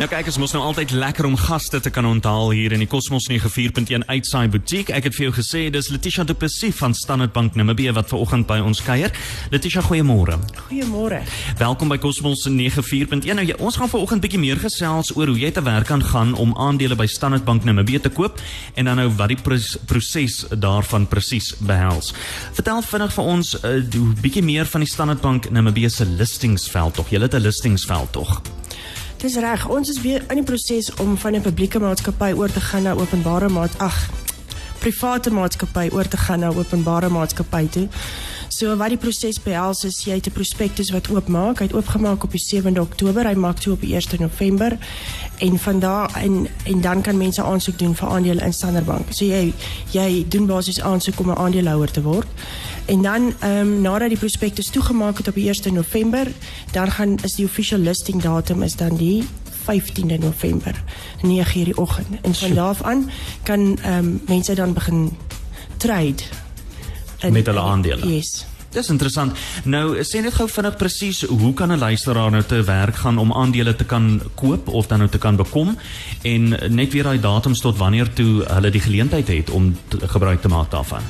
[0.00, 2.88] Nou kyk, ons mos nou altyd lekker om gaste te kan onthaal hier in die
[2.88, 4.94] Cosmos 94.1 Uitsaai Boutique.
[4.96, 8.46] Ek het vir jou gesê dis Letitia Du Plessis van Standard Bank Namibia wat vanoggend
[8.48, 9.12] by ons kuier.
[9.52, 10.38] Letitia, goeiemôre.
[10.70, 11.18] Goeiemôre.
[11.58, 13.28] Welkom by Cosmos 94.1.
[13.28, 16.32] Nou ja, ons gaan vanoggend bietjie meer gesels oor hoe jy te werk kan gaan
[16.32, 18.40] om aandele by Standard Bank Namibia te koop
[18.80, 22.14] en dan nou wat die proses daarvan presies behels.
[22.56, 26.96] Vertel vinnig vir ons 'n uh, bietjie meer van die Standard Bank Namibia se listingsveld
[26.96, 27.12] tog.
[27.12, 28.40] Jy het 'n listingsveld tog.
[29.20, 29.66] Dis reg.
[29.68, 32.92] Ons is weer in die proses om van 'n publieke maatskappy oor te gaan na
[32.92, 33.78] openbare maat.
[33.78, 34.08] Ag,
[34.78, 37.88] private maatskappy oor te gaan na openbare maatskappy toe.
[38.60, 41.58] So wat die proses behels is jy het 'n prospektus wat oopmaak.
[41.58, 43.26] Hy het oopgemaak op die 7de Oktober.
[43.26, 44.78] Hy maak toe op die 1 November
[45.38, 49.12] en van daar en en dan kan mense aansoek doen vir aandele in Standard Bank.
[49.12, 49.54] So jy
[49.90, 52.26] jy doen basies aansoek om 'n aandeelhouer te word.
[52.84, 56.26] En dan ehm um, nadat die prospektus toegemaak het op die 1 November,
[56.72, 59.24] dan gaan is die official listing datum is dan die
[59.64, 60.82] 15de November
[61.22, 62.06] 9:00 die oggend.
[62.22, 63.10] En van daar af aan
[63.42, 65.16] kan ehm um, mense dan begin
[65.76, 66.22] trade
[67.18, 68.14] in, met hulle aandele.
[68.14, 68.48] Yes.
[68.70, 69.34] Dis interessant.
[69.64, 73.32] Nou sê net gou vinnig presies hoe kan 'n luisteraar nou te werk gaan om
[73.32, 75.76] aandele te kan koop of dan nou te kan bekom
[76.22, 80.48] en net weer daai datums tot wanneer toe hulle die geleentheid het om gebruik te
[80.48, 81.02] maak daarvan.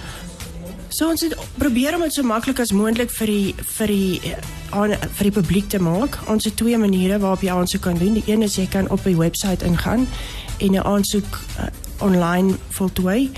[0.89, 4.41] So ons het probeer om dit so maklik as moontlik vir die vir die eh,
[4.71, 6.19] aan vir die publiek te maak.
[6.29, 8.15] Ons het twee maniere waarop jy aansoek kan doen.
[8.15, 10.09] Die een is jy kan op die webwerf ingaan
[10.59, 11.67] en 'n aansoek uh,
[11.99, 13.31] online voltooi.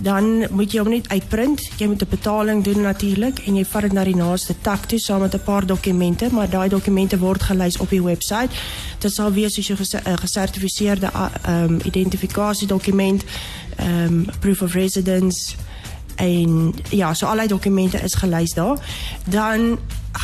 [0.00, 1.60] Dan moet jy hom net uitprint.
[1.76, 4.98] Jy moet 'n betaling doen natuurlik en jy vat dit na die naaste tak toe
[4.98, 8.50] saam met 'n paar dokumente, maar daai dokumente word gelys op die webwerf.
[8.98, 13.24] Dit sal wees soos 'n gesertifiseerde ehm um, identifikasiedokument,
[13.76, 15.54] ehm um, proof of residence
[16.16, 18.78] en ja, so al die dokumente is gelys daar.
[19.24, 19.78] Dan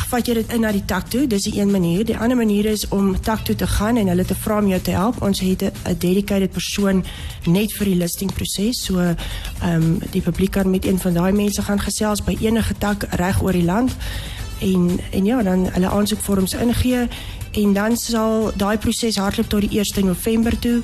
[0.09, 1.25] vat jy dit in na die tak toe.
[1.27, 2.05] Dis die een manier.
[2.05, 4.79] Die ander manier is om tak toe te gaan en hulle te vra om jou
[4.81, 5.21] te help.
[5.21, 7.03] Ons het 'n dedicated persoon
[7.45, 8.85] net vir die listing proses.
[8.85, 9.15] So ehm
[9.61, 13.41] um, die publiek kan met een van daai mense gaan gesels by enige tak reg
[13.41, 13.95] oor die land.
[14.59, 17.07] En en ja, dan hulle aansoekvorms ingee
[17.51, 20.81] en dan sal daai proses hardloop tot die 1 November toe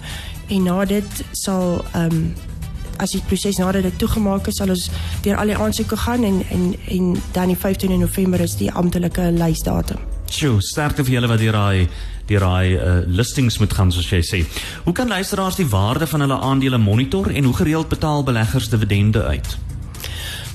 [0.48, 2.34] en na dit sal ehm um,
[2.98, 4.90] as die proses nadat dit toegemaak is, sal ons
[5.24, 9.31] deur al die aansoeke gaan en en en dan die 15 November is die amptelike
[9.31, 10.02] lysdatum.
[10.34, 11.88] Sjoe, sterkte vir julle wat hier raai
[12.30, 14.40] die raai uh, listings moet gaan soos jy sê.
[14.86, 19.24] Hoe kan luisteraars die waarde van hulle aandele monitor en hoe gereeld betaal beleggers dividende
[19.28, 19.58] uit?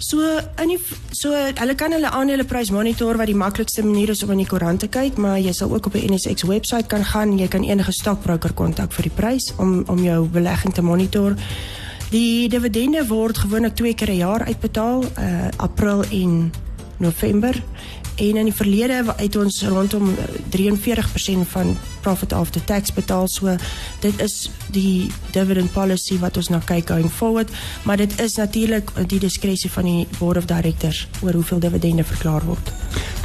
[0.08, 0.24] So
[0.62, 0.78] in die
[1.12, 4.80] so hulle kan hulle aandeleprys monitor wat die maklikste manier is om in die koerant
[4.80, 7.34] te kyk, maar jy sal ook op die NSX webwerf kan gaan.
[7.36, 11.36] Jy kan enige stokbroker kontak vir die prys om om jou belegging te monitor.
[12.08, 16.52] Die dividende word gewoonlik twee keer 'n jaar uitbetaal, uh April en
[16.96, 17.62] November.
[18.16, 20.14] En in die verlede het ons rondom
[20.48, 23.28] 43% van profit after tax betaal.
[23.28, 23.56] So
[24.00, 27.50] dit is die dividend policy wat ons na kyk going forward,
[27.84, 32.44] maar dit is natuurlik die diskresie van die board of directors oor hoeveel dividende verklaar
[32.44, 32.72] word.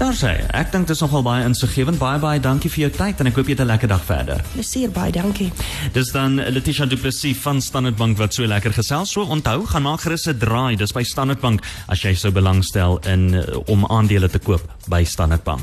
[0.03, 1.95] Daar sê, ek dink dit is nogal baie insiggewend.
[1.95, 4.41] Baie baie dankie vir jou tyd en ek hoop jy het 'n lekker dag verder.
[4.51, 5.49] Plesier baie dankie.
[5.93, 9.11] Dis dan Letitia Du Plessis van Standard Bank wat so lekker gesels.
[9.11, 10.75] So onthou, gaan maak gerus 'n draai.
[10.75, 15.03] Dis by Standard Bank as jy sou belangstel in uh, om aandele te koop by
[15.05, 15.61] Standard Bank.